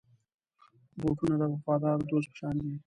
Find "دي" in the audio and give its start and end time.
2.63-2.73